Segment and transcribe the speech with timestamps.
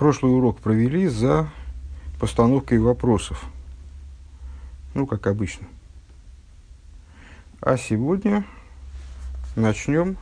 [0.00, 1.50] прошлый урок провели за
[2.18, 3.44] постановкой вопросов.
[4.94, 5.66] Ну, как обычно.
[7.60, 8.46] А сегодня
[9.56, 10.16] начнем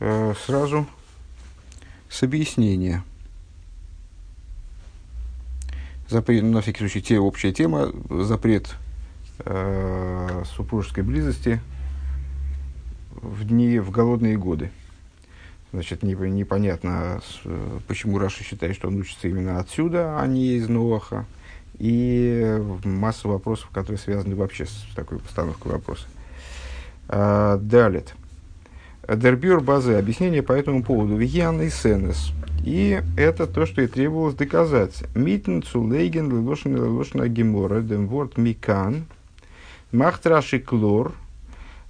[0.00, 0.88] э, сразу
[2.08, 3.04] с объяснения.
[6.08, 8.74] Запрет, на всякий случай, те, общая тема, запрет
[9.38, 11.60] э, супружеской близости
[13.12, 14.72] в дни, в голодные годы.
[15.72, 17.20] Значит, не, непонятно,
[17.86, 21.26] почему Раша считает, что он учится именно отсюда, а не из Ноаха.
[21.78, 26.06] И масса вопросов, которые связаны вообще с такой постановкой вопроса.
[27.08, 28.04] А, далее.
[29.08, 29.94] Дербюр базы.
[29.94, 31.16] Объяснение по этому поводу.
[31.16, 32.32] Виян и Сенес.
[32.64, 35.04] И это то, что и требовалось доказать.
[35.14, 39.06] Митн цулейген лелошен лелошна гемора демворт микан
[39.90, 41.14] махтраши клор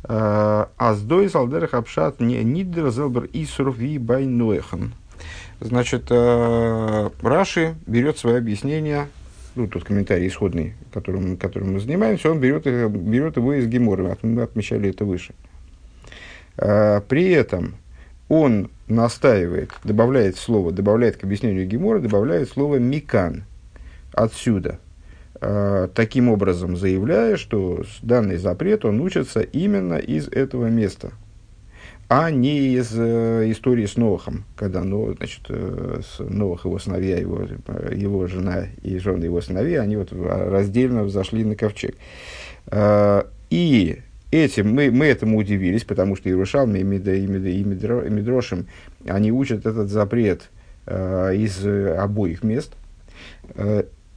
[0.03, 4.95] Аздой салдерах обшат нидер зелбер исуров ви байноехан.
[5.61, 9.09] Значит, э, Раши берет свое объяснение,
[9.55, 14.41] ну, тот комментарий исходный, которым, которым мы занимаемся, он берет, берет его из Гемора, мы
[14.41, 15.35] отмечали это выше.
[16.57, 17.75] Э, при этом
[18.31, 23.45] он настаивает, добавляет слово, добавляет к объяснению Гемора, добавляет слово «микан»
[24.15, 24.90] отсюда– Э,
[25.95, 31.13] таким образом заявляя, что данный запрет, он учится именно из этого места,
[32.13, 37.17] а не из э, истории с Нохом, когда ну, значит, э, с Нох, его сыновья,
[37.17, 41.95] его, э, его жена и жены его сыновей, они вот раздельно взошли на ковчег.
[42.67, 44.01] Э, и
[44.33, 47.63] этим мы, мы этому удивились, потому что Иерушалм и, Мид, и, Мид, и
[48.11, 48.67] Мидрошим,
[49.07, 50.51] они учат этот запрет
[50.87, 52.73] э, из обоих мест.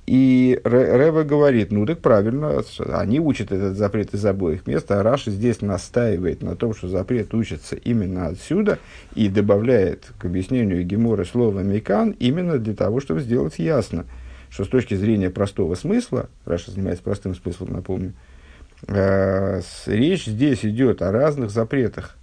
[0.06, 5.32] И Ребе говорит, ну так правильно, они учат этот запрет из обоих мест, а Раши
[5.32, 8.80] здесь настаивает на том, что запрет учится именно отсюда
[9.16, 14.06] и добавляет к объяснению Гемора слово «מכאן» именно для того, чтобы сделать ясно,
[14.50, 18.14] что с точки зрения простого смысла, Раши занимается простым смыслом, напомню,
[18.88, 22.18] э, речь здесь идет о разных запретах.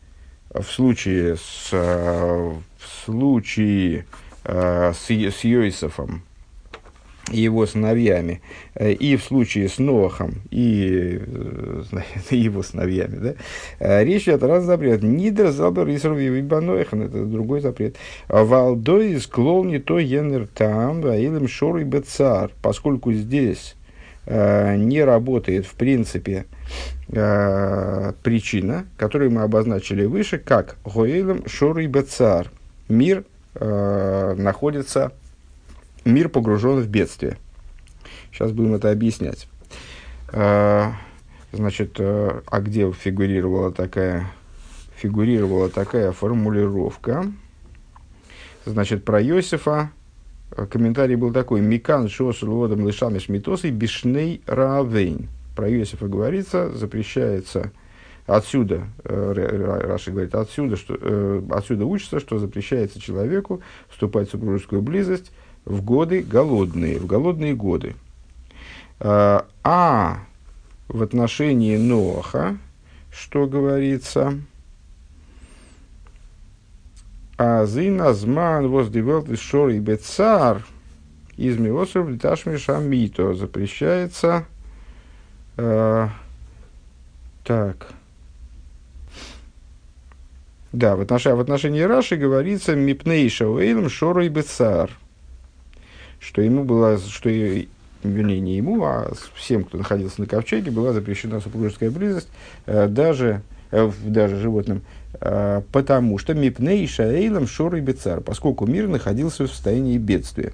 [0.52, 4.04] В случае с, э, в случае
[4.44, 6.24] э, с, с Йосифом,
[7.30, 8.40] его сыновьями,
[8.74, 11.82] э, и в случае с Ноахом и э,
[12.30, 13.34] его сыновьями, да,
[13.78, 15.02] э, речь идет раз запрет.
[15.02, 17.96] Нидер забер Исров Баноихан, это другой запрет.
[18.28, 23.76] Валдой склон не то енер там, а илем шор и бецар, поскольку здесь
[24.26, 26.44] не работает в принципе
[27.08, 32.52] причина, которую мы обозначили выше, как Гоэлем Шор и Бецар.
[32.88, 35.10] Мир находится
[36.04, 37.38] мир погружен в бедствие.
[38.32, 39.48] Сейчас будем это объяснять.
[40.32, 40.92] А,
[41.52, 44.30] значит, э, а где фигурировала такая,
[44.96, 47.26] фигурировала такая формулировка?
[48.64, 49.90] Значит, про Иосифа
[50.52, 51.60] э, комментарий был такой.
[51.60, 55.28] Микан шос лодом лишами шмитосы бишней равейн.
[55.56, 57.72] Про Иосифа говорится, запрещается
[58.26, 65.32] отсюда, э, Раши говорит, отсюда, что, отсюда учится, что запрещается человеку вступать в супружескую близость
[65.64, 67.94] в годы голодные, в голодные годы.
[68.98, 70.18] А, а
[70.88, 72.58] в отношении Ноха,
[73.10, 74.34] что говорится,
[77.36, 80.66] Азин Азман воздевелт из Шор и Бецар
[81.36, 84.44] из Миосов Литашми Шамито запрещается.
[85.56, 86.08] Э,
[87.44, 87.94] так.
[90.72, 94.90] Да, в отношении, в отношении Раши говорится Мипнейша Уэйлм Шор и Бецар
[96.20, 101.40] что ему было, что, вернее, не ему, а всем, кто находился на ковчеге, была запрещена
[101.40, 102.28] супружеская близость,
[102.66, 104.82] э, даже, э, даже животным,
[105.20, 110.52] э, потому что мипней шор и бецар, поскольку мир находился в состоянии бедствия.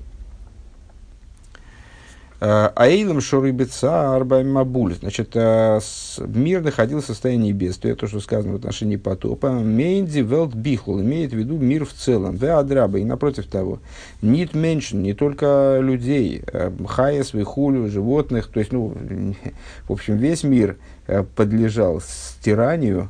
[2.39, 4.95] Э, Аилам Шорибица Арбайм Мабуль.
[4.95, 5.81] Значит, э,
[6.19, 9.51] мир находился в состоянии бедствия, то, что сказано в отношении потопа.
[9.51, 12.37] Мейнди Велт Бихул имеет в виду мир в целом.
[12.37, 12.99] Ве Адраба.
[12.99, 13.79] И напротив того,
[14.21, 18.49] нит меньшин, не только людей, э, Хаес, Вихулю, животных.
[18.49, 18.94] То есть, ну,
[19.89, 20.77] в общем, весь мир
[21.37, 23.09] подлежал стиранию.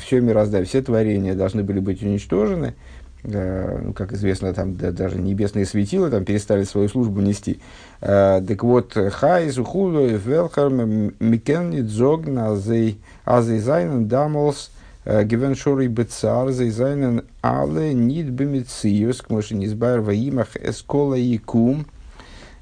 [0.00, 2.74] Все мироздание, все творения должны были быть уничтожены
[3.22, 7.60] как известно, там да, даже небесные светила там перестали свою службу нести.
[8.00, 14.70] Э, так вот, хайз ухулу велхарм микенни дзогн азей азей зайнен дамолс
[15.04, 21.86] э, гивен шори бецар зей зайнен але нид бемициюс к моши низбайр ваимах эскола якум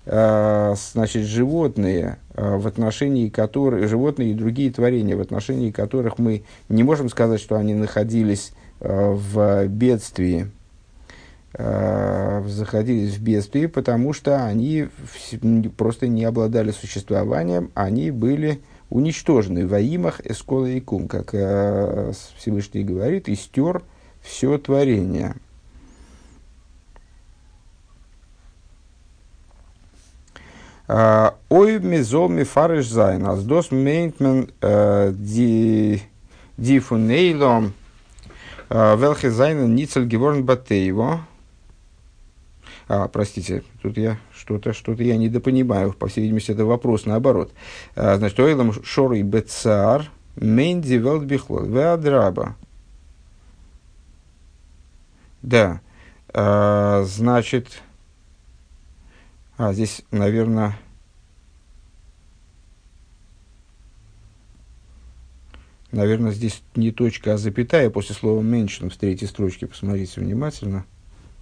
[0.06, 6.82] э, значит, животные, в отношении которых, животные и другие творения, в отношении которых мы не
[6.82, 10.50] можем сказать, что они находились в бедствии,
[11.54, 14.88] э, находились в бедствии, потому что они
[15.76, 23.28] просто не обладали существованием, они были уничтожены וימח את כל היקום, как э, Всевышний говорит,
[23.28, 23.82] и стер
[24.22, 25.34] все творение.
[30.88, 34.50] אוי, מ'זאל מפרש זיין, אז דאס מיינט מען
[36.58, 37.72] ди фунейлом
[38.70, 41.20] велхе зайна ницель геворн батеево.
[42.88, 45.92] А, простите, тут я что-то, что-то я недопонимаю.
[45.92, 47.52] По всей видимости, это вопрос наоборот.
[47.96, 52.56] А, значит, ойлам шоры бецар мейнди велдбихло веадраба.
[55.42, 55.80] Да,
[56.32, 57.82] а, значит,
[59.58, 60.78] а, здесь, наверное,
[65.96, 69.66] наверное, здесь не точка, а запятая после слова «меньшин» в третьей строчке.
[69.66, 70.84] Посмотрите внимательно.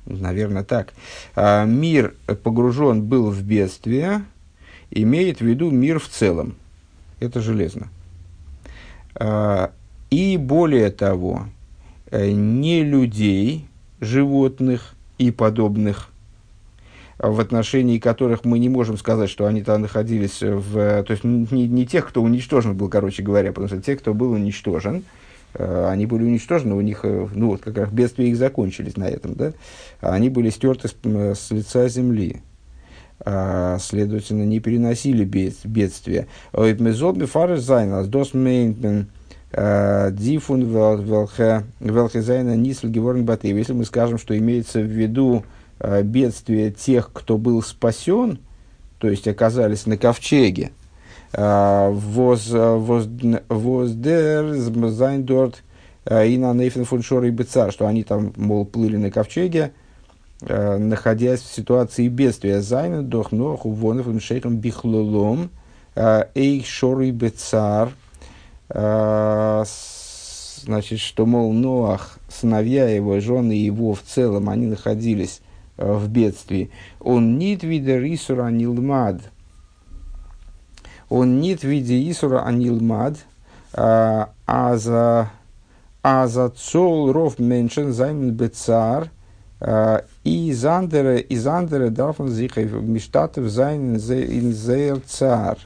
[0.06, 0.92] Наверное, так.
[1.34, 4.24] А, мир погружен был в бедствие,
[4.90, 6.56] имеет в виду мир в целом.
[7.20, 7.88] Это железно.
[9.14, 9.72] А,
[10.10, 11.46] и более того,
[12.10, 13.66] э, не людей,
[14.00, 16.10] животных и подобных
[17.18, 21.02] в отношении которых мы не можем сказать, что они там находились в...
[21.04, 24.32] То есть не, не тех, кто уничтожен был, короче говоря, потому что те, кто был
[24.32, 25.04] уничтожен,
[25.54, 29.08] э, они были уничтожены, у них, э, ну вот как раз бедствия их закончились на
[29.08, 29.52] этом, да,
[30.00, 30.94] они были стерты с,
[31.38, 32.42] с лица земли,
[33.20, 36.26] а, следовательно, не переносили бед, бедствия.
[39.52, 47.36] Дифун велхезайна нисль геворн Если мы скажем, что имеется в виду Э, бедствие тех, кто
[47.38, 48.38] был спасен,
[48.98, 50.72] то есть оказались на ковчеге,
[51.32, 51.90] э,
[53.48, 54.54] воздер
[54.90, 55.62] зайндорт
[56.06, 56.86] э, и на нейфен
[57.70, 59.72] что они там, мол, плыли на ковчеге,
[60.40, 62.60] находясь в ситуации бедствия.
[62.60, 65.50] Зайн дох ноху вонов шейхом бихлолом
[65.94, 67.90] эйх шор бецар.
[70.62, 75.43] Значит, что, мол, Ноах, сыновья его, жены его в целом, они находились Э,
[75.76, 76.70] в бедствии.
[77.00, 79.20] Он нит виде рисура анилмад.
[81.08, 83.18] Он нит виде исура анилмад.
[83.72, 85.30] А, а за
[86.02, 89.10] а за цол ров меншен займен бецар.
[89.60, 95.58] А, и зандере, и зандере дарфан зихай миштатов зайн инзер цар.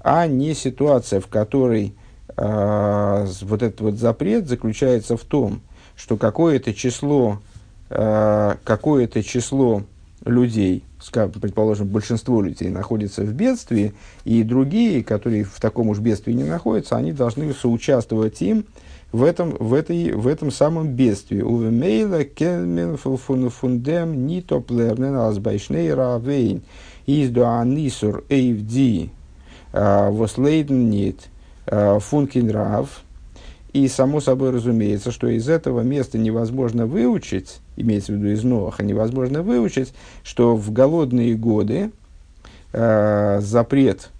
[0.00, 1.94] А не ситуация, в которой
[2.36, 5.62] а, вот этот вот запрет заключается в том,
[5.96, 7.47] что какое-то число Э,
[7.88, 9.82] какое-то число
[10.24, 13.94] людей, предположим, большинство людей находится в бедствии,
[14.24, 18.66] и другие, которые в таком уж бедствии не находятся, они должны соучаствовать им
[19.12, 21.40] в этом, в этой, в этом самом бедствии.
[21.40, 26.62] Увемейла кельмен фундем ни топлернен азбайшней равейн
[27.06, 29.10] изду анисур эйвди
[29.72, 31.28] э, вослейден нит
[31.66, 33.02] э, функин рав.
[33.72, 38.82] И само собой разумеется, что из этого места невозможно выучить имеется в виду из Ноаха,
[38.82, 39.92] невозможно выучить,
[40.22, 41.90] что в голодные годы
[42.72, 44.10] э, запрет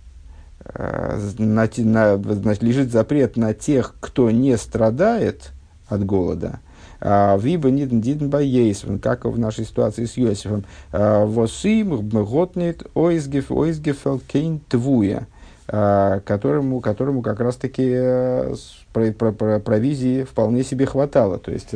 [0.65, 5.53] э, на, на, значит, лежит запрет на тех, кто не страдает
[5.89, 6.61] от голода,
[7.01, 10.65] а, Виба ниден боейсвен, как в нашей ситуации с Йосифом.
[10.93, 15.27] А, Восим готнит ойзгеф ойзгефел кейн твуя,
[15.71, 18.55] которому, которому как раз-таки э,
[18.93, 21.39] провизии вполне себе хватало.
[21.39, 21.75] То есть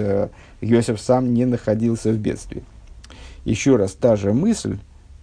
[0.63, 2.65] Йосиф сам не находился в бедствии.
[3.45, 4.79] Еще раз, та же мысль,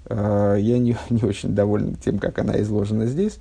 [0.09, 3.39] э, я не, не очень доволен тем, как она изложена здесь,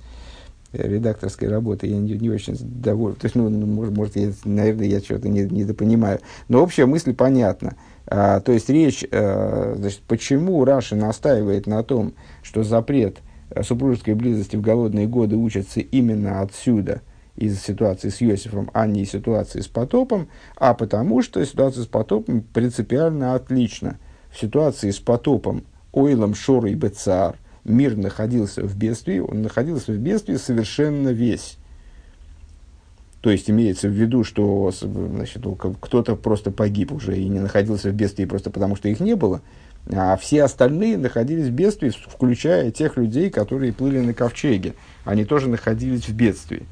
[0.71, 3.15] э, редакторской работы, я не, не очень доволен.
[3.15, 6.19] То есть, ну, ну может, может я, наверное, я что-то не, недопонимаю.
[6.47, 7.75] Но общая мысль понятна.
[8.07, 13.17] А, то есть, речь, а, значит, почему Раши настаивает на том, что запрет
[13.61, 17.01] супружеской близости в голодные годы учатся именно отсюда–
[17.39, 20.27] из ситуации с Иосифом, а не ситуации с потопом,
[20.57, 23.97] а потому что ситуация с потопом принципиально отлична.
[24.29, 25.63] В ситуации с потопом
[25.93, 31.57] Ойлом Шор и Бецар мир находился в бедствии, он находился в бедствии совершенно весь.
[33.21, 35.45] То есть имеется в виду, что значит,
[35.79, 39.41] кто-то просто погиб уже и не находился в бедствии просто потому, что их не было,
[39.91, 44.73] а все остальные находились в бедствии, включая тех людей, которые плыли на ковчеге.
[45.03, 46.65] Они тоже находились в бедствии.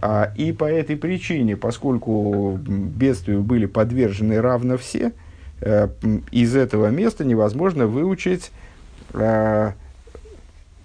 [0.00, 5.12] А, и по этой причине, поскольку бедствию были подвержены равно все,
[5.60, 5.88] э,
[6.30, 8.50] из этого места невозможно выучить
[9.12, 9.72] а,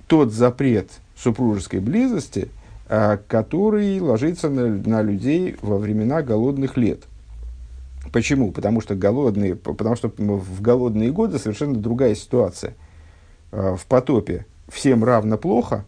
[0.08, 2.50] тот запрет супружеской близости,
[2.88, 7.03] а, который ложится на, на людей во времена голодных лет.
[8.12, 8.51] Почему?
[8.51, 12.75] Потому что голодные, потому что в голодные годы совершенно другая ситуация.
[13.51, 15.86] В потопе всем равно плохо,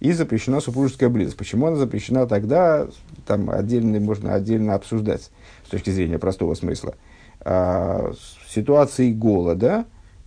[0.00, 1.36] и запрещена супружеская близость.
[1.36, 2.88] Почему она запрещена тогда,
[3.26, 5.30] там отдельно, можно отдельно обсуждать
[5.66, 6.94] с точки зрения простого смысла.
[7.40, 8.12] А,
[8.48, 9.86] ситуации голода,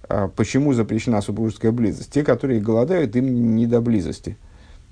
[0.10, 2.12] а, почему запрещена супружеская близость?
[2.12, 4.38] Те, которые голодают, им не до близости,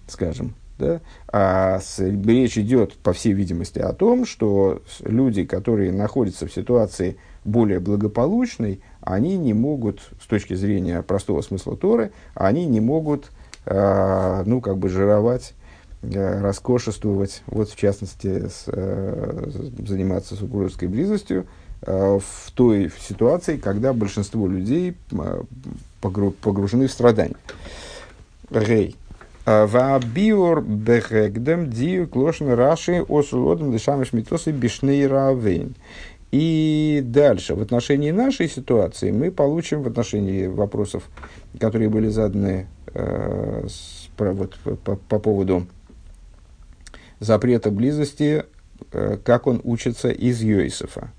[0.07, 0.55] скажем.
[0.79, 1.01] Да?
[1.27, 7.17] А с, речь идет, по всей видимости, о том, что люди, которые находятся в ситуации
[7.43, 13.29] более благополучной, они не могут, с точки зрения простого смысла Торы, они не могут
[13.65, 15.53] э, ну, как бы жировать,
[16.01, 19.51] э, роскошествовать, вот в частности, с, э,
[19.85, 21.45] заниматься супружеской близостью
[21.81, 25.41] э, в той ситуации, когда большинство людей э,
[25.99, 27.35] погружены в страдания.
[28.49, 28.95] Рей.
[29.49, 35.73] Ваабиор бехегдем дию клошен раши осулодом дешамеш митосы бишней равейн.
[36.31, 41.09] И дальше, в отношении нашей ситуации, мы получим в отношении вопросов,
[41.59, 45.65] которые были заданы э, с, про, вот, по, по поводу
[47.19, 48.43] запрета близости,
[48.91, 51.11] э, как он учится из Йосифа.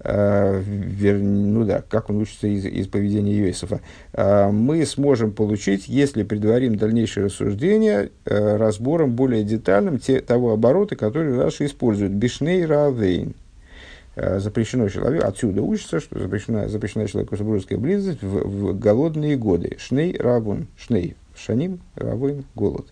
[0.00, 3.80] Э, вер, ну да, как он учится из, из поведения Йосифа.
[4.12, 10.96] Э, мы сможем получить, если предварим дальнейшее рассуждение, э, разбором более детальным те, того оборота,
[10.96, 12.12] который Раша использует.
[12.12, 13.34] Бишней равейн
[14.16, 19.76] Э, запрещено человеку, отсюда учится, что запрещена, запрещена человеку супружеская близость в, в голодные годы.
[19.78, 22.86] Шней равун, шней, шаним, равун, голод.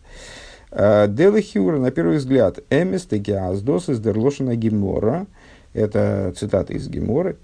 [0.73, 5.27] Э, Делахиура, на первый взгляд, эмес тегиаздос из дерлошина гемора,
[5.75, 7.37] это цитата из геморы,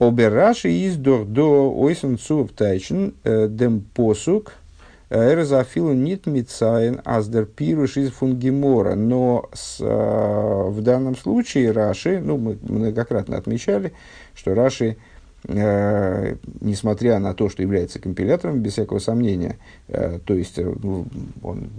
[0.00, 4.54] Обераши из до ойсен цув тайчен э, дем посук
[5.10, 8.94] Эрзафилу нит мицайн аздер пируш из фунгимора.
[8.94, 13.92] Но с, э, в данном случае Раши, ну, мы многократно отмечали,
[14.34, 14.96] что Раши,
[15.48, 20.74] э, несмотря на то, что является компилятором, без всякого сомнения, э, то есть э,
[21.42, 21.70] он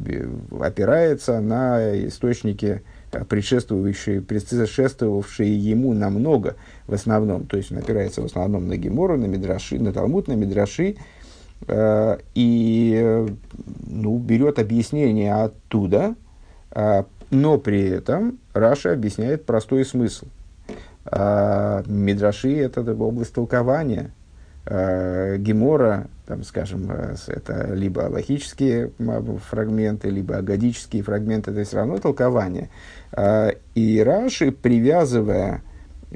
[0.59, 2.81] опирается на источники,
[3.29, 6.55] предшествующие, предшествовавшие ему намного
[6.87, 10.33] в основном, то есть он опирается в основном на Гемору, на Мидраши, на Талмуд, на
[10.33, 10.95] Мидраши,
[11.67, 13.27] Э, и
[13.87, 16.15] ну, берет объяснение оттуда,
[16.71, 20.25] э, но при этом Раша объясняет простой смысл.
[21.05, 24.11] Э, Мидраши– это область толкования.
[24.63, 28.91] Гемора, там, скажем, это либо логические
[29.49, 32.69] фрагменты, либо агадические фрагменты, это все равно толкование.
[33.15, 35.61] И Раши, привязывая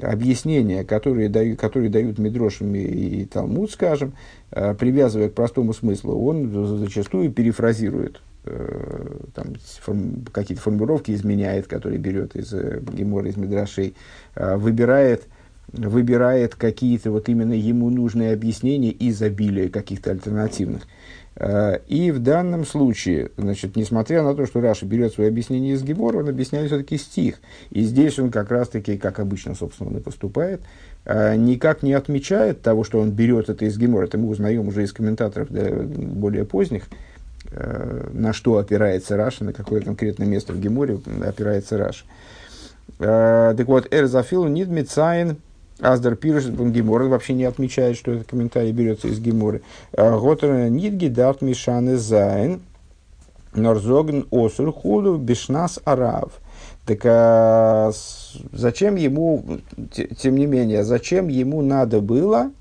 [0.02, 4.14] объяснения, которые дают, которые дают Мидрошим и, Талмуд, скажем,
[4.50, 11.98] э, привязывая к простому смыслу, он зачастую перефразирует э, там, форм, какие-то формулировки изменяет, которые
[11.98, 13.94] берет из э, Гемора, из Мидрашей,
[14.34, 15.24] выбирает,
[15.72, 20.82] выбирает какие-то вот именно ему нужные объяснения из обилия каких-то альтернативных.
[21.36, 25.82] Э, и в данном случае, значит, несмотря на то, что Раши берет свое объяснение из
[25.82, 27.36] Геморы, он объясняет все-таки стих.
[27.70, 30.62] И здесь он как раз-таки, как обычно, собственно, он и поступает,
[31.04, 34.06] э, никак не отмечает того, что он берет это из Геморы.
[34.06, 36.84] Это мы узнаем уже из комментаторов более поздних,
[37.50, 42.04] э, на что опирается Раши, на какое конкретное место в Геморе опирается Раши.
[42.98, 45.36] Так вот, Эрзафилу Нидмицайн
[45.80, 49.62] Аздер Пируш Гемора вообще не отмечает, что этот комментарий берется из Геморы.
[49.92, 52.60] А, Готер Нидги Дарт Мишаны Зайн
[53.54, 56.32] Норзоген Осур Худу Бишнас Арав.
[56.86, 57.92] Так а,
[58.52, 59.44] зачем ему,
[60.18, 62.52] тем не менее, зачем ему надо было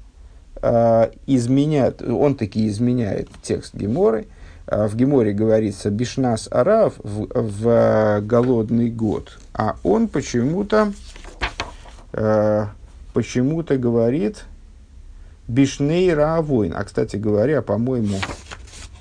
[0.62, 4.27] а, изменять, он таки изменяет текст Геморы,
[4.67, 10.91] а, в Геморе говорится Бишнас Арав в, в голодный год, а он почему-то
[12.13, 12.69] а,
[13.15, 14.43] почему-то говорит
[15.48, 16.74] Бишней Раавойн.
[16.75, 18.17] А, кстати говоря, по-моему,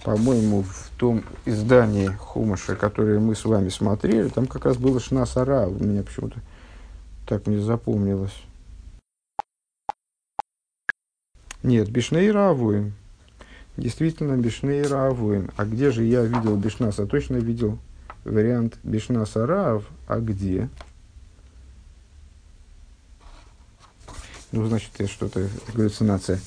[0.05, 5.27] по-моему, в том издании Хумаша, которое мы с вами смотрели, там как раз было Шна
[5.27, 5.67] Сара.
[5.67, 6.39] У меня почему-то
[7.27, 8.41] так мне запомнилось.
[11.65, 12.93] Нет, Бишней Раавойн.
[13.77, 15.51] Действительно, Бишней Раавойн.
[15.57, 17.07] А где же я видел Бишнаса?
[17.07, 17.79] Точно видел
[18.25, 19.83] вариант Бишнаса Раав.
[20.07, 20.69] А где?
[24.55, 26.39] Ну, значит, это что-то галлюцинация.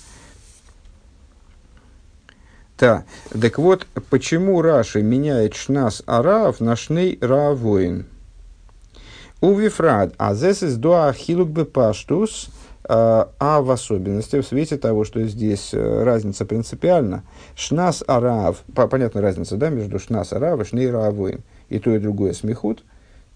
[2.79, 3.03] Да,
[3.41, 8.05] так вот, почему Раши меняет шнас араав на шней раавоин?
[9.41, 12.49] У Вифрад, а здесь из дуа хилук бепаштус,
[12.85, 17.23] а, а в особенности, в свете того, что здесь э, разница принципиальна,
[17.55, 21.41] шнас арав, понятна разница, да, между шнас арав и шней раавоин.
[21.67, 22.85] И то, и другое смехут,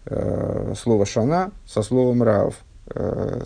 [0.06, 2.56] э, слово шана со словом рав,
[2.88, 3.44] э,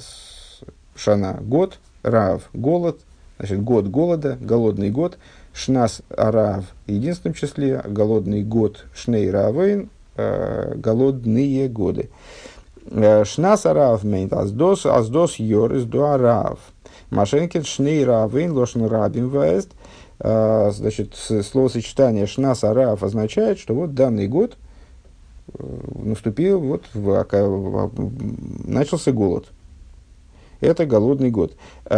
[0.96, 3.00] шана– год, рав– голод,
[3.38, 5.18] значит, год голода, голодный год,
[5.54, 12.10] шнас арав в единственном числе, голодный год шней равейн, э, голодные годы.
[12.92, 16.60] Э, шнас арав мейнт аздос, аздос йор из до арав.
[17.10, 19.70] Машенкин шней равейн лошен рабим вест.
[20.20, 24.58] Э, значит, словосочетание шнас арав означает, что вот данный год
[25.58, 27.90] наступил, вот в,
[28.66, 29.46] начался голод.
[30.62, 31.56] Это голодный год.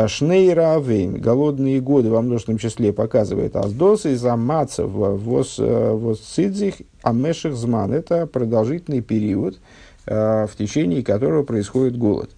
[0.08, 5.60] Шнейра Авейн, голодные годы во множественном числе показывает Аздос и Замацев воз
[6.20, 7.94] Цидзих Амеших Зман.
[7.94, 9.60] Это продолжительный период,
[10.06, 12.32] в течение которого происходит голод.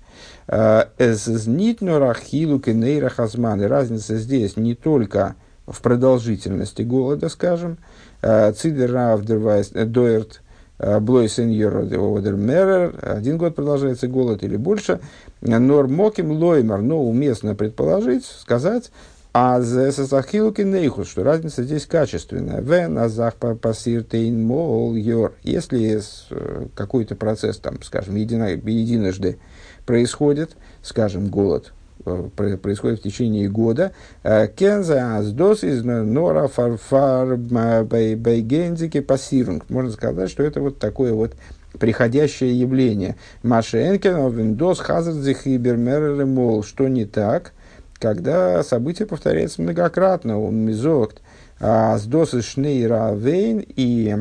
[0.48, 3.64] Эзнитнорахилу кенейра хазман.
[3.64, 5.36] Разница здесь не только
[5.68, 7.78] в продолжительности голода, скажем.
[8.22, 10.42] Цидер Равдервайс Дойерт
[10.80, 15.02] Блой сеньор один год продолжается голод или больше,
[15.42, 18.90] нор моким лоймар, но уместно предположить, сказать,
[19.32, 22.62] а за сасахилуки нейхус, что разница здесь качественная.
[22.62, 25.34] Вен азах пасиртейн мол йор.
[25.44, 29.38] Если э, какой-то процесс, там, скажем, едино, единожды
[29.86, 33.92] происходит, скажем, голод, происходит в течение года.
[34.24, 39.70] Э, Кенза аздос из нора фарфар байгензики пассирунг.
[39.70, 41.36] Можно сказать, что это вот такое вот
[41.78, 43.16] приходящее явление.
[43.44, 47.54] Машенкин, Виндос, Хазардзих и Бермерер мол, что не так,
[48.00, 51.22] когда событие повторяется многократно, он мизокт,
[51.60, 54.16] аздос из шнейра вейн, и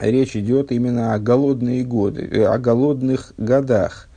[0.00, 4.08] речь идет именно о голодные годы, э, о голодных годах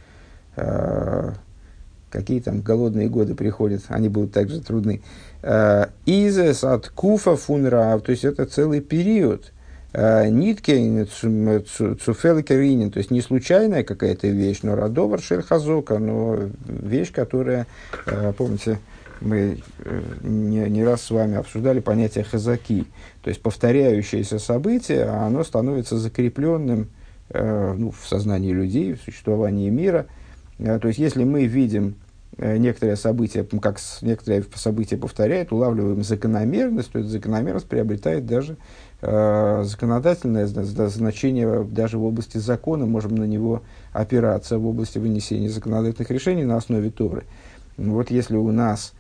[2.16, 5.02] какие там голодные годы приходят, они будут также трудны.
[5.42, 9.52] Э, Изес от куфа фунрав, то есть это целый период.
[9.92, 17.68] Э, Нитке цуфеликеринин, то есть не случайная какая-то вещь, но радовар шерхазока, но вещь, которая,
[18.06, 18.80] э, помните,
[19.20, 19.60] мы
[20.22, 22.86] не, не раз с вами обсуждали понятие хазаки,
[23.24, 26.90] то есть повторяющееся событие, а оно становится закрепленным
[27.34, 30.06] ну, в сознании людей, в существовании мира.
[30.60, 32.05] То есть, если мы видим Э,
[32.38, 38.58] некоторые события, как некоторые события повторяют, улавливаем закономерность, то эта закономерность приобретает даже
[39.02, 46.12] э, законодательное значение даже в области закона, можем на него опираться в области вынесения законодательных
[46.12, 47.24] решений на основе Торы.
[47.78, 48.94] Вот если у нас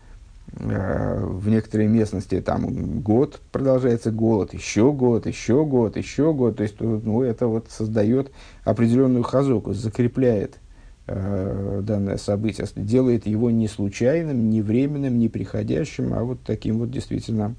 [0.57, 6.63] э, в некоторой местности там год продолжается голод, еще год, еще год, еще год, то
[6.63, 8.31] есть ну, это вот создает
[8.63, 10.64] определенную хазоку, закрепляет э,
[11.07, 17.55] данное событие, делает его не случайным, не временным, не приходящим, а вот таким вот действительно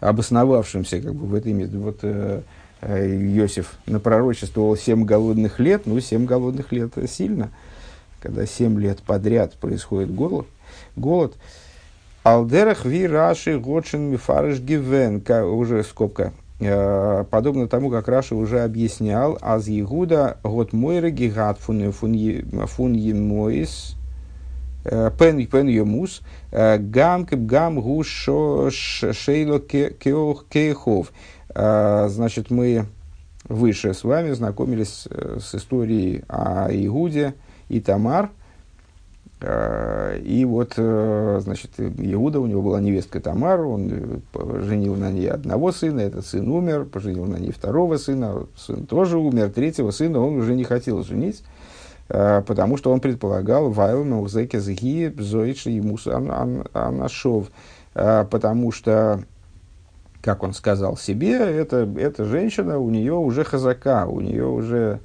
[0.00, 1.52] обосновавшимся как бы в этой.
[1.66, 2.42] Вот э,
[2.80, 7.50] э, Иосиф напророчествовал семь голодных лет, ну, семь голодных лет сильно,
[8.20, 10.46] когда семь лет подряд происходит голод.
[10.96, 11.34] голод.
[12.22, 16.43] Алдерах ви раши годшин мифарыш гивен, уже скобка, Э,
[17.30, 23.96] подобно тому, как Раша уже объяснял, аз Егуда год мойра гигат фун фун емоис
[24.84, 28.28] э, пен пен емус э, гам гам гуш
[28.70, 31.12] шейло кеохов.
[31.56, 32.86] Значит, мы
[33.48, 35.06] выше с вами знакомились
[35.38, 37.34] с историей о Игуде
[37.68, 38.43] и Тамар– Э,
[39.46, 45.28] и вот, э, значит, Иуда, у него была невестка Тамар, он э, женил на ней
[45.28, 50.20] одного сына, этот сын умер, поженил на ней второго сына, сын тоже умер, третьего сына
[50.20, 51.42] он уже не хотел женить,
[52.08, 55.98] потому что он предполагал Вайл Меузеке Зги Зоичи ему
[56.72, 57.50] Анашов,
[57.92, 59.24] потому что
[60.22, 65.00] как он сказал себе, это, эта женщина, у нее уже хазака, у нее уже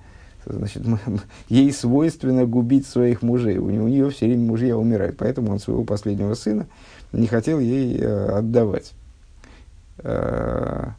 [0.50, 0.84] значит,
[1.50, 3.58] ей свойственно губить своих мужей.
[3.58, 6.68] У у нее все время мужья умирают, поэтому он своего последнего сына
[7.12, 8.94] не хотел ей э, отдавать.
[10.00, 10.90] Э,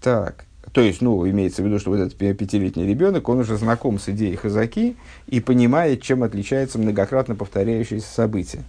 [0.00, 3.98] так, то есть, ну, имеется в виду, что вот этот пятилетний ребенок, он уже знаком
[3.98, 4.96] с идеей хазаки
[5.26, 8.62] и понимает, чем отличается многократно повторяющееся событие.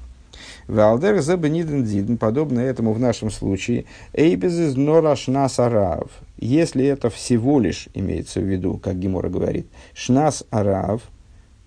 [0.68, 6.10] Валдер забениден диден, подобно этому в нашем случае, эйбез из норашна сарав.
[6.38, 11.02] Если это всего лишь, имеется в виду, как Гемора говорит, шнас арав,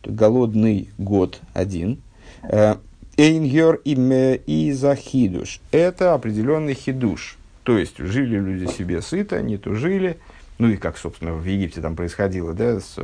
[0.05, 2.01] голодный год один,
[2.45, 2.77] э,
[3.17, 7.39] эйнгер и захидуш, это определенный хидуш.
[7.65, 10.19] То есть, жили люди себе сыто, не тужили,
[10.59, 12.97] ну и как, собственно, в Египте там происходило, да, с,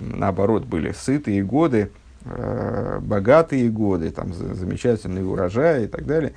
[0.00, 1.90] наоборот, были сытые годы,
[2.30, 6.32] Э, богатые годы, там, замечательный урожай и так далее.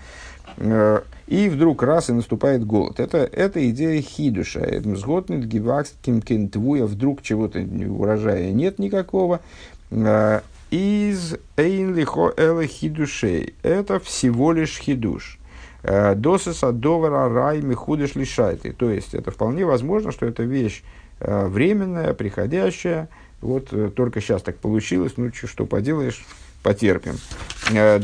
[0.58, 2.99] Э, и вдруг раз и наступает голод.
[2.99, 4.82] Это, это идея хидуша.
[4.84, 6.86] Мзготнит гивакским кентвуя.
[6.86, 9.41] Вдруг чего-то урожая нет никакого.
[9.89, 13.56] Э, из эйнлихо эле хидушей.
[13.63, 15.39] Это всего лишь хидуш.
[15.84, 18.71] Э, Досыса довара рай михудыш лишайты.
[18.71, 20.84] То есть, это вполне возможно, что это вещь
[21.19, 23.08] временная, приходящая.
[23.41, 26.23] Вот э, только сейчас так получилось, ну что поделаешь,
[26.63, 27.15] потерпим.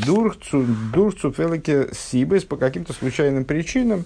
[0.05, 4.05] Дурцу, дурцу фелике сибес по каким-то случайным причинам.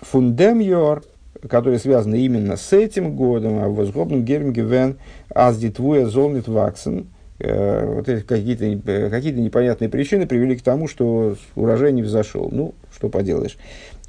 [0.00, 1.04] Фундемьор,
[1.48, 4.96] которые связаны именно с этим годом, а возгобным гермгевен
[5.28, 7.06] аздитвуя золнит ваксен,
[7.38, 12.48] вот эти какие-то, какие-то непонятные причины привели к тому, что урожай не взошел.
[12.50, 13.58] Ну, что поделаешь.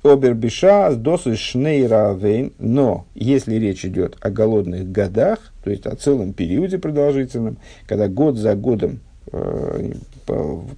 [0.04, 6.78] Обербиша досы шнейравейн, но если речь идет о голодных годах, то есть о целом периоде
[6.78, 9.00] продолжительном, когда год за годом
[9.32, 9.94] э,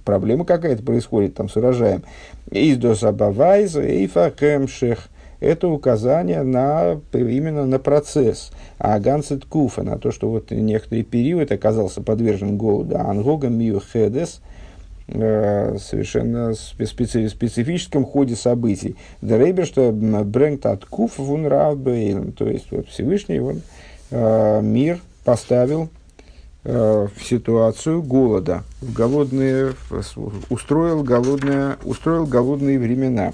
[0.04, 2.04] проблема какая-то происходит там с урожаем,
[2.52, 5.08] из досабавайза и факемших,
[5.40, 8.52] это указание на, именно на процесс.
[8.78, 12.96] А Гансет Куфа, на то, что вот некоторый период оказался подвержен голоду.
[12.96, 14.40] Ангога Мио Хедес–
[15.78, 18.96] совершенно специ специфическом ходе событий.
[19.22, 21.46] Дрейбер, что Брэнкт от Куф вун
[22.32, 23.62] то есть вот Всевышний он,
[24.10, 25.88] э, мир поставил
[26.64, 29.74] э, в ситуацию голода, в голодные,
[30.50, 33.32] устроил, голодные, устроил голодные времена.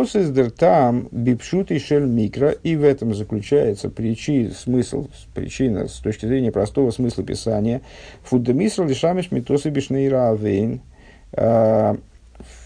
[0.00, 5.98] Ундос из дертам бипшут и шель микро, и в этом заключается причина, смысл, причина с
[5.98, 7.82] точки зрения простого смысла писания.
[8.22, 10.80] Фундамисрал лишамиш митосы бишнейра авейн,
[11.34, 11.98] а,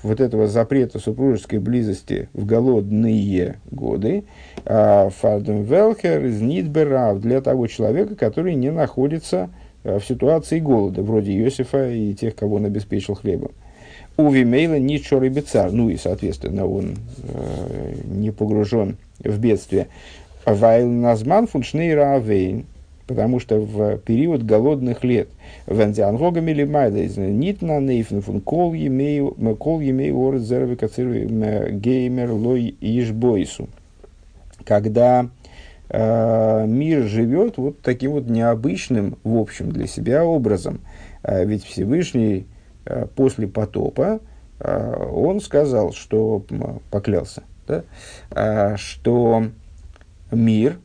[0.04, 4.22] вот этого запрета супружеской близости в голодные годы,
[4.64, 9.50] а, фардем велхер из нидберав для того человека, который не находится
[9.82, 13.50] а, в ситуации голода, вроде Иосифа и тех, кого он обеспечил хлебом.
[14.16, 15.72] Уви Мейла ничо рыбицар.
[15.72, 19.88] Ну и, соответственно, он э, не погружен в бедствие.
[20.46, 22.66] Вайл назман фуншней равейн.
[23.06, 25.28] Потому что в период голодных лет
[25.66, 33.68] Вендиангогами или Майда нитна нейфн фун кол емею орд зерви геймер лой ишбойсу.
[34.64, 35.28] Когда
[35.90, 40.80] э, мир живет вот таким вот необычным, в общем, для себя образом.
[41.22, 42.46] Э, ведь Всевышний
[43.14, 44.20] после потопа,
[44.60, 46.44] э, он сказал, что
[46.90, 47.84] поклялся, да,
[48.30, 49.46] э, что
[50.30, 50.78] мир,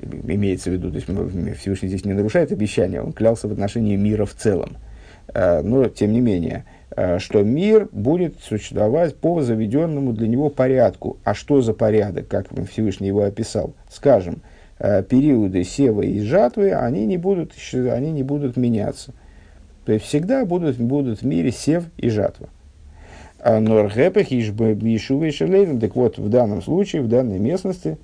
[0.00, 4.24] имеется в виду, то есть Всевышний здесь не нарушает обещания, он клялся в отношении мира
[4.24, 4.76] в целом.
[5.34, 6.64] Но, тем не менее,
[7.18, 11.16] что мир будет существовать по заведенному для него порядку.
[11.22, 13.74] А что за порядок, как Всевышний его описал?
[13.88, 14.42] Скажем,
[14.78, 19.14] периоды сева и жатвы, они не будут, они не будут меняться.
[19.84, 22.48] То есть всегда будут, будут в мире сев и жатва.
[23.40, 27.98] А Норгепех Ишува и так вот, в данном случае, в данной местности,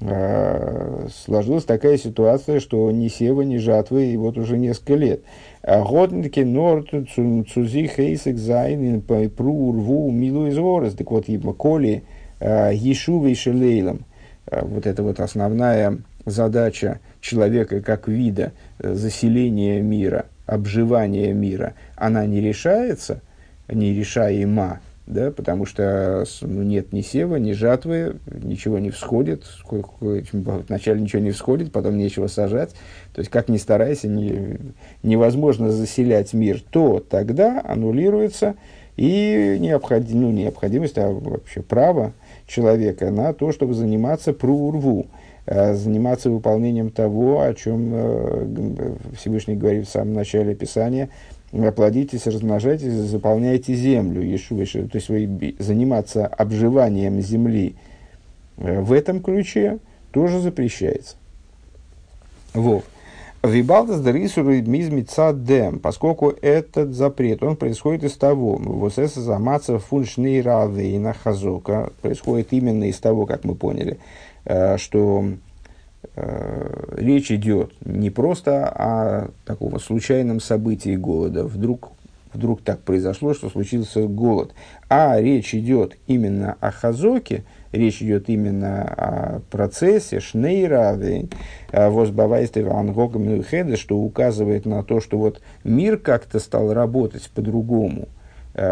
[0.00, 5.22] э, сложилась такая ситуация, что ни сева, ни жатвы, и вот уже несколько лет.
[5.64, 10.94] Годники норт цузи хейсек зайн пру урву милу из ворос.
[10.94, 11.26] Так вот,
[11.58, 12.04] коли
[12.40, 14.04] Ешувей Шелейлом,
[14.48, 23.20] вот это вот основная задача человека как вида заселения мира– обживания мира, она не решается,
[23.68, 31.02] не решаема, да, потому что ну, нет ни сева, ни жатвы, ничего не всходит, вначале
[31.02, 32.70] ничего не всходит, потом нечего сажать.
[33.14, 34.58] То есть, как ни старайся, не,
[35.02, 38.54] невозможно заселять мир, то тогда аннулируется
[38.96, 42.14] и необходим, ну, необходимость, а вообще право
[42.46, 45.27] человека на то, чтобы заниматься прурву, Э,
[45.74, 51.08] заниматься выполнением того, о чем э, Всевышний говорит в самом начале Писания,
[51.74, 57.76] плодитесь, размножайтесь, заполняйте землю, Иешуа, то есть вы заниматься обживанием земли
[58.58, 59.78] э, в этом ключе
[60.12, 61.16] тоже запрещается.
[62.52, 62.84] Вот.
[63.42, 65.32] Вибалдас дарисуру мизмица
[65.80, 72.98] поскольку этот запрет, он происходит из того, восэса замаца фуншни равейна хазока, происходит именно из
[72.98, 74.27] того, как мы поняли, Э,
[74.78, 75.32] что
[76.16, 81.92] э, речь идет не просто о таком случайном событии голода, вдруг,
[82.32, 84.52] вдруг так произошло, что случился голод,
[84.88, 93.42] а речь идет именно о хазоке, речь идет именно о процессе шнейра, э, возбавайства ангогам
[93.76, 98.17] что указывает на то, что вот мир как-то стал работать по-другому– Э,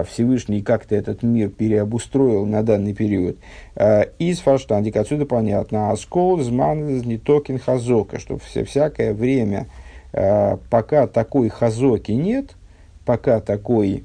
[0.09, 3.37] Всевышний как-то этот мир переобустроил на данный период.
[3.75, 5.91] Э, из фарштандик отсюда понятно.
[5.91, 9.67] Аскол зман не токен хазока, что все, всякое время,
[10.13, 12.57] э, пока такой хазоки нет,
[13.05, 14.05] пока такой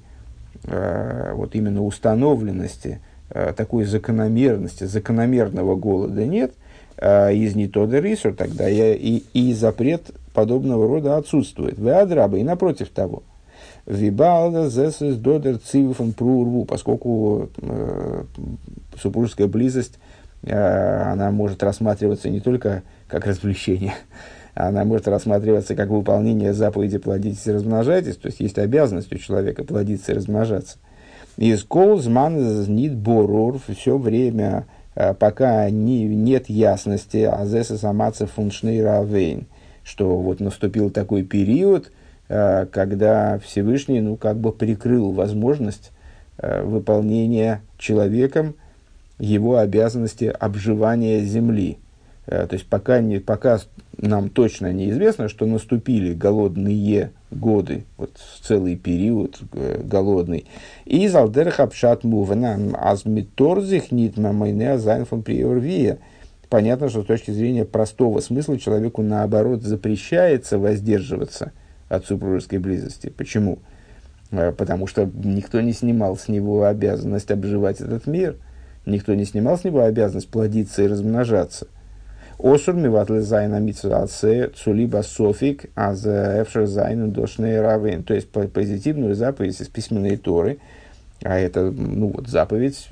[0.64, 6.54] вот именно установленности, такой закономерности, закономерного голода нет,
[7.02, 11.80] из Нитода Рисур, тогда и, и, запрет подобного рода отсутствует.
[11.80, 13.24] В Адраба и напротив того.
[13.86, 18.24] Вибалда зесес додер цивифон прурву, поскольку э,
[19.00, 19.98] супружеская близость,
[20.44, 23.96] э, она может рассматриваться не только как развлечение,
[24.54, 29.64] она может рассматриваться как выполнение заповеди «плодитесь и размножайтесь», то есть есть обязанность у человека
[29.64, 30.78] плодиться и размножаться.
[31.38, 39.48] Из колзман нит борур все время, э, пока не, нет ясности, азеса самаца фуншней равейн,
[39.84, 41.92] что вот наступил такой период,
[42.72, 45.92] когда Всевышний, ну, как бы прикрыл возможность
[46.38, 48.56] э, выполнения человеком
[49.20, 51.78] его обязанности обживания земли.
[52.26, 53.60] То есть пока, не, пока
[53.98, 60.46] нам точно неизвестно, что наступили голодные годы, вот целый период э, голодный.
[60.86, 65.98] И залдер хапшат мувана азмиторзих нитма майне азайнфон приорвия.
[66.50, 71.52] Понятно, что с точки зрения простого смысла человеку наоборот запрещается воздерживаться
[71.92, 73.10] от супружеской близости.
[73.10, 73.60] Почему?
[74.32, 78.38] Э, потому что никто не снимал с него обязанность обживать этот мир,
[78.86, 81.68] никто не снимал с него обязанность плодиться и размножаться–
[82.44, 88.04] Осур миватле зайна митсуаце цулиба софик аз эфшер зайну дошные равен.
[88.04, 90.58] То есть позитивную заповедь из письменной Торы,
[91.22, 92.88] а это ну, вот, заповедь,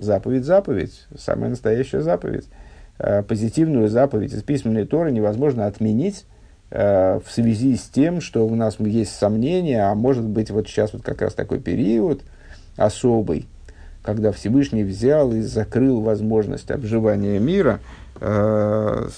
[0.00, 2.48] заповедь, заповедь, самая настоящая заповедь.
[3.28, 6.24] Позитивную заповедь из письменной Торы невозможно отменить
[6.70, 11.02] в связи с тем, что у нас есть сомнения, а может быть вот сейчас вот
[11.02, 12.20] как раз такой период
[12.76, 13.46] особый,
[14.02, 17.80] когда Всевышний взял и закрыл возможность обживания мира–
[18.20, 19.08] Э,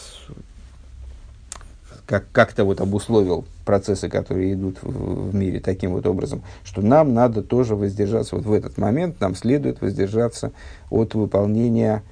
[2.06, 7.14] как, как-то вот обусловил процессы, которые идут в, в мире таким вот образом, что нам
[7.14, 10.50] надо тоже воздержаться вот в этот момент, нам следует воздержаться
[10.90, 12.02] от выполнения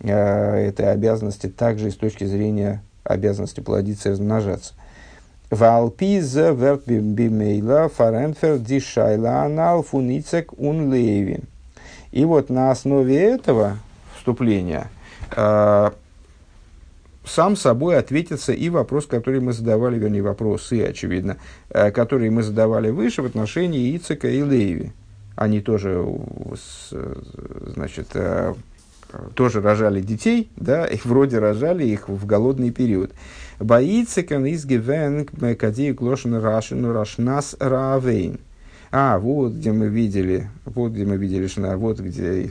[0.00, 4.74] э, этой обязанности также и с точки зрения обязанности плодиться и размножаться.
[5.50, 11.44] Валпиза верт бимейла фаренфер дишайла анал фуницек ун лейвин.
[12.10, 13.78] И вот на основе этого
[14.16, 14.88] вступления
[15.36, 15.90] э,
[17.24, 21.36] сам собой ответится и вопрос, который мы задавали, вернее, вопросы, очевидно,
[21.70, 24.92] э, которые мы задавали выше в отношении Ицека и Леви.
[25.36, 26.04] Они тоже,
[27.74, 28.54] значит, э,
[29.34, 33.12] тоже рожали детей, да, и вроде рожали их в голодный период.
[33.58, 35.26] Боицекан из гивен
[35.56, 38.40] кадию клошен рашину рашнас равейн.
[38.92, 42.48] А, вот где мы видели, вот где мы видели, вот где, э,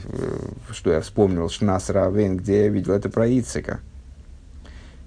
[0.70, 3.80] что я вспомнил, шнас равейн, где я видел это про Ицека.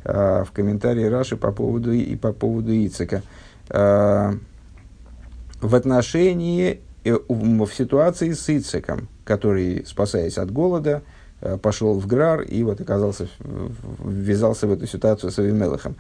[0.04, 3.22] А, в комментарии Раши по поводу и по поводу Ицека.
[3.70, 4.34] А,
[5.62, 11.04] в отношении, э, в ситуации с Ицеком, который, спасаясь от голода,
[11.62, 15.96] пошел в Грар и вот оказался, ввязался в эту ситуацию с Авимелахом.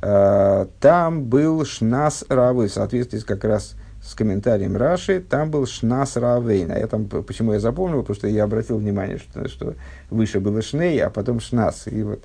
[0.00, 6.16] А, там был Шнас Равы, в соответствии как раз с комментарием Раши, там был Шнас
[6.16, 6.70] Равейн.
[6.70, 9.74] А я там, почему я запомнил, потому что я обратил внимание, что, что
[10.10, 11.86] выше было Шней, а потом Шнас.
[11.86, 12.24] И вот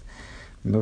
[0.63, 0.82] ну,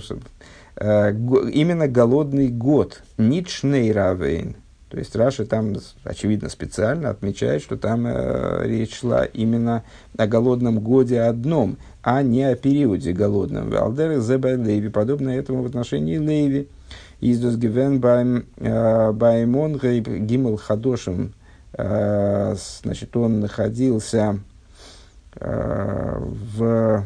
[0.76, 1.12] э,
[1.54, 4.56] именно голодный год, ничней равейн.
[4.92, 5.74] То есть Раши там,
[6.04, 9.84] очевидно, специально отмечает, что там э, речь шла именно
[10.18, 13.74] о голодном годе одном, а не о периоде голодном.
[13.74, 16.68] Алдер зебай леви, подобно этому в отношении леви.
[17.22, 21.36] Издус гивен баймон гимл хадошим.
[21.72, 24.40] Э, значит, он находился
[25.36, 27.06] э, в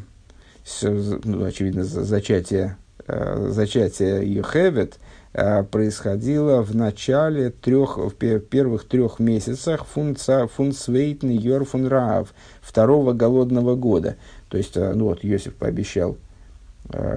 [0.81, 4.97] ну, очевидно, зачатие, э, зачатие Йохевет
[5.35, 13.75] э, происходило в начале трех, в первых трех месяцах фунсвейтн йор фун раав, второго голодного
[13.75, 14.15] года.
[14.49, 16.17] То есть, э, ну вот, Иосиф пообещал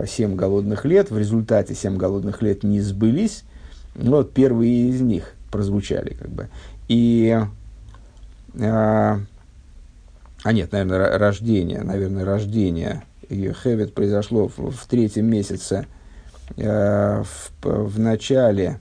[0.07, 3.45] семь голодных лет, в результате семь голодных лет не сбылись,
[3.95, 6.49] ну, вот первые из них прозвучали, как бы.
[6.89, 7.39] И,
[8.59, 9.21] а,
[10.43, 15.98] а нет, наверное, рождение, наверное, рождение Хевет произошло в, в третьем месяце, э,
[16.57, 17.27] в,
[17.63, 18.81] в начале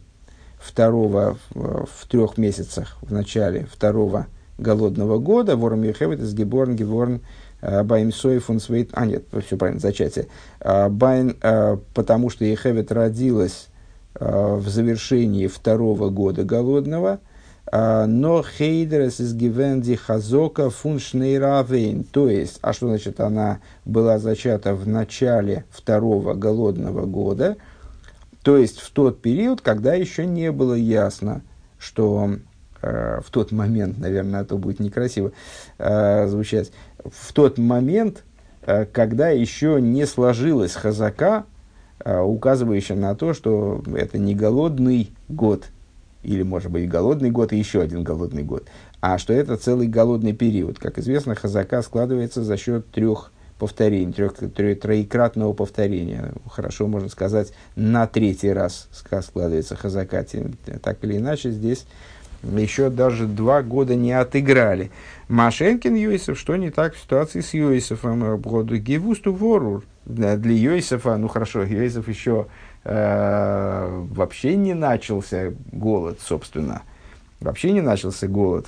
[0.60, 4.27] второго, в, трех месяцах, в начале второго
[4.58, 7.21] голодного года, Ворм Ехевет из Геборн, Геборн,
[7.62, 10.27] э, Байм Сойфун Свейт, а нет, все правильно, зачатие.
[10.60, 13.67] Э, Байн, э, потому что Ехевет родилась
[14.19, 17.19] в завершении второго года голодного,
[17.71, 22.06] но хейдерес из гивенди хазока фуншнейравейн.
[22.06, 27.58] То есть, а что значит она была зачата в начале второго голодного года?
[28.47, 31.41] То есть, в тот период, когда еще не было ясно,
[31.77, 32.30] что
[32.82, 35.32] э, в тот момент, наверное, это будет некрасиво
[35.77, 36.71] э, звучать,
[37.03, 38.23] в тот момент,
[38.65, 41.45] э, когда еще не сложилась хазака,
[42.06, 45.65] указывающая на то, что это не голодный год,
[46.27, 48.67] или, может быть, голодный год и еще один голодный год,
[48.99, 50.77] а что это целый голодный период.
[50.77, 56.33] Как известно, хазака складывается за счет трех повторений, трех, трех, троекратного повторения.
[56.49, 60.25] Хорошо, можно сказать, на третий раз складывается хазака.
[60.83, 61.85] Так или иначе, здесь
[62.43, 64.91] еще даже два года не отыграли.
[65.29, 68.37] Машенкин Йосиф, что не так в ситуации с Йосифом?
[68.39, 69.85] Гевусту ворур.
[70.05, 72.47] Для Йосифа, ну хорошо, Йосиф еще
[72.88, 76.84] э, вообще не начался голод, собственно.
[77.41, 78.67] Вообще не начался голод.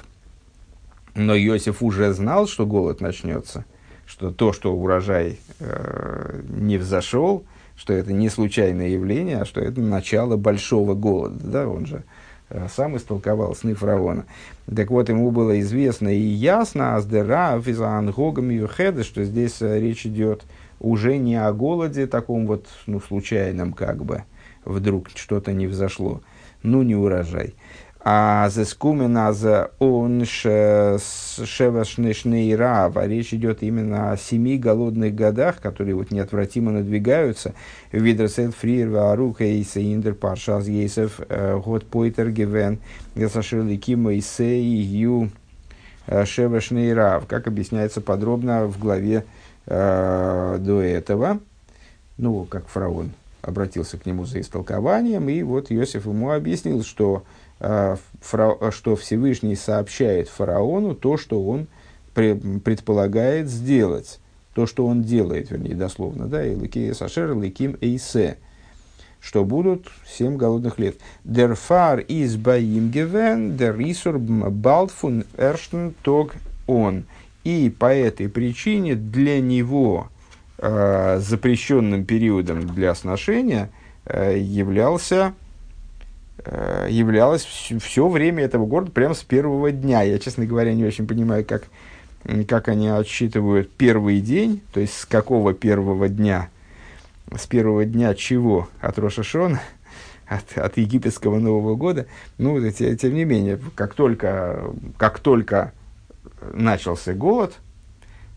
[1.15, 3.65] Но Йосиф уже знал, что голод начнется,
[4.05, 9.79] что то, что урожай э, не взошел, что это не случайное явление, а что это
[9.79, 11.39] начало большого голода.
[11.41, 12.03] Да, он же
[12.49, 14.25] э, сам истолковал сны фараона.
[14.73, 20.43] Так вот, ему было известно и ясно, аздера физангогам юхеда, что здесь э, речь идет
[20.79, 24.23] уже не о голоде таком вот, ну, случайном как бы,
[24.65, 26.21] вдруг что-то не взошло,
[26.63, 27.53] ну, не урожай,
[28.01, 35.59] а за скумена за он шевашнешный рав, а речь идет именно о семи голодных годах,
[35.59, 37.53] которые вот неотвратимо надвигаются.
[37.91, 42.79] Видрсет фриер варука и сеиндер паршаз ейсев э, год пойтер гевен
[43.15, 45.29] ясашили кима и сей ю
[46.07, 49.25] э, шевашный рав, как объясняется подробно в главе
[49.65, 51.39] э, до этого.
[52.17, 57.23] Ну, как фараон обратился к нему за истолкованием, и вот Иосиф ему объяснил, что
[57.59, 61.67] Э, что Всевышний сообщает фараону то, что он
[62.13, 64.19] предполагает сделать,
[64.53, 68.37] то, что он делает, вернее, дословно, да, Илыкея Сашер, Илыким Эйсе,
[69.19, 70.97] что будут семь голодных лет.
[71.25, 76.35] Der Far is bei ihm der Risur bald von ersten Tag.
[77.49, 80.09] И по этой причине для него
[80.57, 83.69] э, запрещенным периодом для сношения
[84.05, 85.33] э, являлся
[86.45, 90.03] Э, являлось все, все время этого города прямо с первого дня.
[90.03, 91.63] Я, честно говоря, не очень понимаю, как,
[92.47, 96.49] как они отсчитывают первый день, то есть с какого первого дня,
[97.35, 98.69] с первого дня чего?
[98.79, 99.59] От Рошашона,
[100.27, 102.07] от, от египетского Нового года.
[102.37, 105.73] Ну, тем, тем не менее, как только, как только
[106.53, 107.55] начался голод,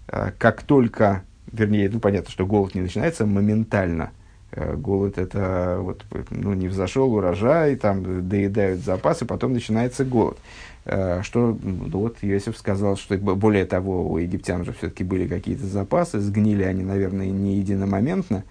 [0.09, 4.11] э, как только, вернее, ну, понятно, что голод не начинается моментально–
[4.55, 10.37] Э, голод это вот, ну, не взошел урожай, там доедают запасы, потом начинается голод.
[10.85, 15.67] Э, что ну, вот Иосиф сказал, что более того, у египтян же все-таки были какие-то
[15.67, 18.45] запасы, сгнили они, наверное, не единомоментно,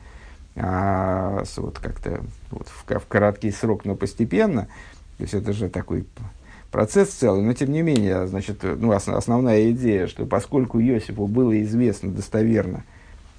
[0.56, 4.67] а вот как-то вот в, в краткий срок, но постепенно.
[5.17, 6.06] То есть это же такой
[6.71, 12.12] процесс целый, но тем не менее, значит, ну, основная идея, что поскольку Иосифу было известно
[12.12, 12.84] достоверно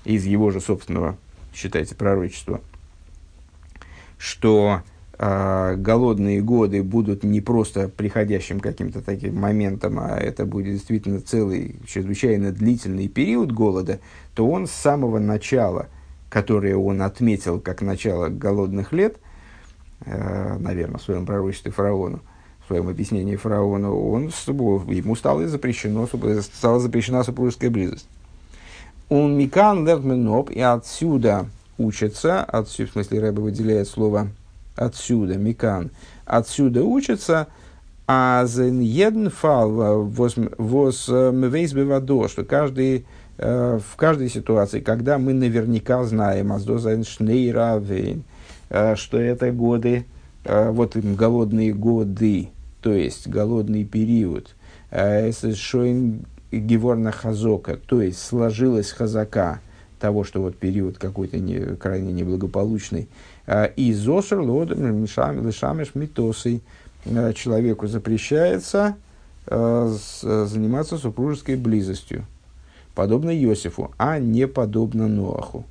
[0.04, 1.16] из его же собственного
[1.54, 2.60] считайте, пророчество,
[4.18, 4.82] что
[5.18, 11.76] э, голодные годы будут не просто приходящим каким-то таким моментом, а это будет действительно целый,
[11.86, 14.00] чрезвычайно длительный период голода,
[14.34, 15.88] то он с самого начала,
[16.30, 19.16] которое он отметил как начало голодных лет,
[20.04, 22.31] э, наверное, в своем пророчестве фараону, в
[22.72, 24.24] своем объяснении фараону, он,
[24.88, 26.08] ему стало запрещено,
[26.40, 28.08] стала запрещена супружеская близость.
[29.10, 34.28] Он микан лертменоп, и отсюда учится, отсюда, в смысле Рэба выделяет слово
[34.74, 35.90] отсюда, микан,
[36.24, 37.48] отсюда учится,
[38.06, 43.04] а един фал воз мвейс бевадо, что каждый,
[43.36, 46.52] э, в каждой ситуации, когда мы наверняка знаем,
[48.70, 50.06] э, что это годы,
[50.44, 52.48] э, вот им голодные годы,
[52.82, 54.54] то есть голодный период,
[54.90, 59.60] если шоин Геворна Хазока, то есть сложилась хазака
[59.98, 63.08] того, что вот период какой-то не, крайне неблагополучный,
[63.46, 66.60] а, и зосер лодом лишамеш митосой
[67.06, 68.96] а, человеку запрещается
[69.46, 72.26] а, заниматься супружеской близостью,
[72.94, 75.64] подобно Иосифу, а не подобно Ноаху.